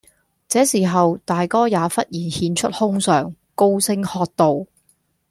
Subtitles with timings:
[0.47, 4.65] 這時候，大哥也忽然顯出凶相，高聲喝道，